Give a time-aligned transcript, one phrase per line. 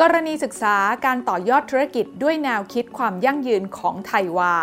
[0.00, 4.56] กรณีศึกษาการต่อยอดธุรกิจด้วยแนวคิดความยั่งยืนของไทยวา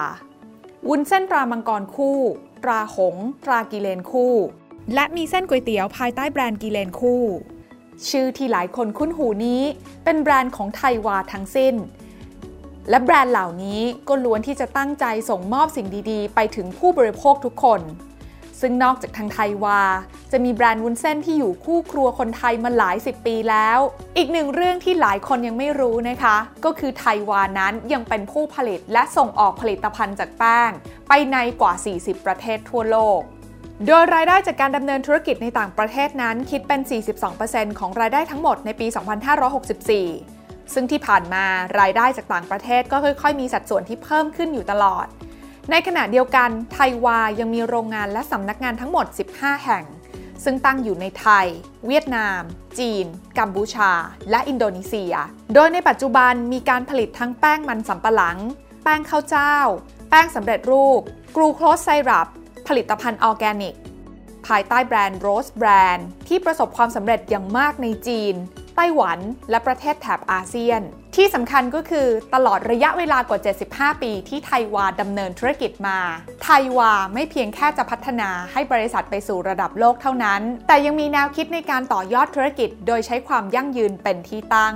[0.87, 2.19] วุ้นเส้นตรามังกรคู่
[2.63, 3.15] ตราหง
[3.45, 4.35] ตรากิเลนคู่
[4.93, 7.23] และมีเส้นก๋วยเตี๋ยวภายใต้แบรนด์กิเลนคู่
[8.09, 9.61] ชื่อที่หลายคนคุ้นหูนี้
[10.03, 11.75] เป็นแบรนด์ของไทยวาทั้งสิ้น
[12.89, 17.81] และแบรนด์เหล่านี้ก็ล้วนที่จะตั้งใจส่งมอบสิ่งดีๆ ไปถึงผู้บริโภคทุกคน
[18.61, 19.81] ซึ่งนอกจากทางไทยวา
[20.31, 23.79] จะมีแบรนด์วุ้นเส้นที่อยู่คู่ครัวคนไทยมาหลายสิบปีแล้ว
[24.17, 30.71] อีกหนึ่งเรื่องที่หลายคนยังไม่รู้นะคะ ก็คือไทยวานั้นยังเป็นผู้ผลิตและส่งออกผลิตภัณฑ์จากแป้ง
[31.07, 33.21] ไปในกว่า 40 ประเทศทั่วโลก
[33.87, 36.81] โดยรายได้จากการดำเนินธุรกิจในต่างประเทศนั้นคิดเป็น
[37.29, 38.87] 42%ของรายได้ทั้งหมดในปี
[39.61, 41.45] 2564 ซึ่งที่ผ่านมา
[41.79, 45.05] รายได้จากต่างประเทศก็ค่อยๆ มีสัดส่วนที่เพิ่มขึ้นอยู่ตลอด
[45.71, 49.85] ในขณะเดียวกันไทยวายังมีโรงงานและสำนักงานทั้งหมด 15 แห่ง
[50.43, 51.47] ซึ่งตั้งอยู่ในไทย
[51.87, 52.41] เวียดนาม
[52.79, 53.05] จีน
[53.39, 53.91] กัมพูชา
[54.29, 55.13] และอินโดนีเซีย
[55.53, 58.37] โดยในปัจจุบันมีการผลิตทั้งแป้งมันสำปะหลัง
[58.83, 59.55] แป้งข้าวเจ้า
[60.09, 61.01] แป้งสำเร็จรูป
[61.35, 62.27] กลูโคสไซรัป
[62.67, 63.75] ผลิตภัณฑ์ออร์แกนิก
[64.47, 68.35] ภายใต้แบรนด์ Rose Brand ที่ประสบความสำเร็จอย่างมากในจีน
[68.75, 70.81] ไต้หวัน และประเทศแถบอาเซียน
[71.17, 73.39] ที่สำคัญก็คือตลอดระยะเวลากว่า
[73.71, 75.99] 75 ปีที่ไทยวาดำเนินธุรกิจมา
[76.43, 84.75] ไทยวาไม่เพียงแค่จะพัฒนาให้บริษัทไปสู่ระดับโลกเท่านั้น แต่ยังมีแนวคิดในการต่อยอดธุรกิจ โดยใช้ความยั่งยืนเป็นที่ตั้ง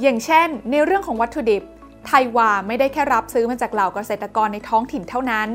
[0.00, 1.62] อย่างเช่น ในเรื่องของวัตถุดิบ
[2.06, 5.48] ไทยวาไม่ได้แค่รับซื้อมาจากเหล่าเกษตรกรในท้องถิ่นเท่านั้น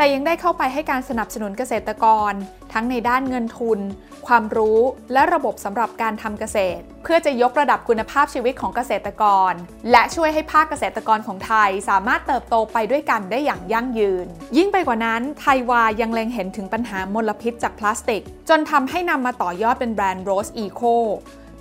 [0.00, 2.32] แต่ยังได้เข้าไปให้การสนับสนุนเกษตรกร
[2.72, 3.80] ทั้งในด้านเงินทุน
[4.26, 4.80] ความรู้
[5.12, 9.52] และระบบสำหรับการทำเกษตร เพื่อจะยกระดับคุณภาพชีวิตของเกษตรกร
[9.90, 20.94] และช่วยให้ภาคเกษตรกรของไทยสามารถเติบโตไปด้วยกันได้อย่างยั่งยืน ยิ่งไปกว่านั้น ไทยวายังเล็งเห็นถึงปัญหามลพิษจากพลาสติก จนทำให้นำมาต่อยอดเป็นแบรนด์ Rose Eco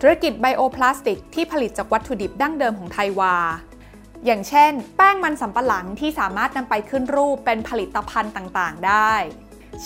[0.01, 3.35] ธุรกิจไบโอพลาสติกที่ผลิตจากวัตถุดิบดั้งเดิมของไทยวา
[4.25, 9.13] อย่างเช่น แป้งมันสำปะหลังที่สามารถนำไปขึ้นรูปเป็นผลิตภัณฑ์ต่างๆ ได้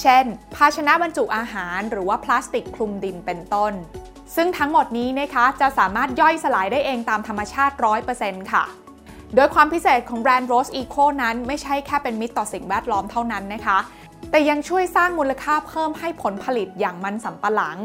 [0.02, 0.26] เช่น
[0.56, 3.74] ภาชนะบรรจุอาหารหรือว่าพลาสติกคลุมดินเป็นต้น
[4.36, 7.76] ซึ่งทั้งหมดนี้นะคะจะสามารถย่อยสลายได้เองตามธรรมชาติ
[8.14, 8.64] 100%ค่ะ
[9.36, 13.78] โดยความพิเศษของแบรนด์ Rose Eco นั้นไม่ใช่แค่เป็นมิตรต่อสิ่งแวดล้อมเท่านั้นนะคะ
[14.30, 17.78] แต่ยังช่วยสร้างมูลค่าเพิ่มให้ผลผลิตอย่างมันสำปะหลัง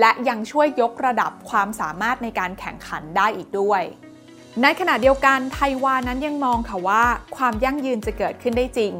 [0.00, 3.82] และยังช่วยยกระดับความสามารถในการแข่งขันได้อีกด้วย
[4.60, 7.04] ในขณะเดียวกันไทยวานั้นยังมองค่ะว่า
[7.36, 8.92] ความยั่งยืนจะเกิดขึ้นได้จริง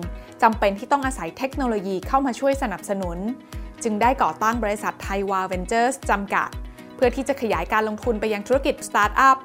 [0.42, 3.18] จำเป็นที่ต้องอาศัยเทคโนโลยีเข้ามาช่วยสนับสนุน
[3.82, 6.48] จึงได้ก่อตั้งบริษัทไทยวาเวนเจอร์สจำกัด
[6.96, 9.36] เพื่อที่จะขยายการลงทุนไปยังธุรกิจสตาร์ทอัพ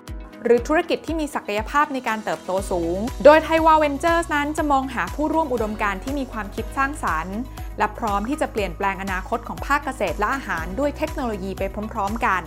[0.43, 7.37] หรือธุรกิจที่มีศักยภาพในการเติบโตสูง โดยไทยวาเวนเจอร์สนั้นจะมองหาผู้ร่วมอุดมการณ์ที่มีความคิดสร้างสรรค์
[7.77, 11.63] และพร้อมที่จะเปลี่ยนแปลงอนาคตของภาคเกษตรและอาหารด้วยเทคโนโลยีไป
[11.93, 12.43] พร้อม ๆ กัน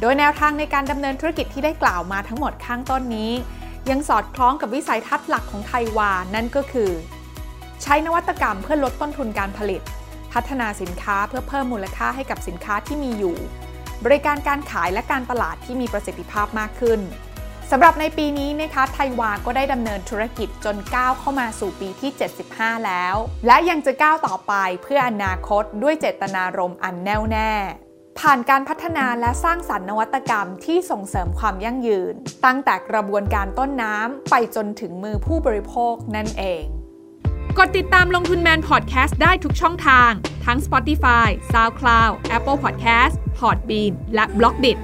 [0.00, 3.32] โดยแนวทางในการดำเนินธุรกิจที่ได้กล่าวมาทั้งหมดข้างต้นนี้
[3.90, 6.90] ยังสอดคล้องกับวิสัยทัศน์หลักของไทยวา นั่นก็คือ
[7.82, 9.82] ใช้นวัตกรรมเพื่อลดต้นทุนการผลิต
[10.32, 13.36] พัฒนาสินค้าเพื่อเพิ่มมูลค่าให้กับสินค้าที่มีอยู่
[14.04, 17.00] บริการการขายและการตลาดที่มีประสิทธิภาพมากขึ้น
[17.70, 22.10] สำหรับในปีนี้นะคะไทยวาก็ได้ดำเนินธุรกิจจนก้าวเข้ามาสู่ปีที่
[22.48, 23.14] 75 แล้ว
[23.46, 24.52] และยังจะก้าวต่อไป
[24.82, 27.52] เพื่ออนาคตด้วยเจตนารมณ์อันแน่วแน่
[28.20, 32.12] ผ่านการพัฒนาและสร้างสรรค์นวัตกรรมที่ส่งเสริมความยั่งยืน
[32.44, 36.64] ตั้งแต่กระบวนการต้นน้ำไปจนถึงมือผู้บริโภคนั่นเอง
[37.58, 40.10] กดติดตามลงทุนแมนพอดแคสต์ได้ทุกช่องทาง
[40.44, 44.78] ทั้ง Spotify, SoundCloud, Apple Podcast, Podbean และ b l o ก d i t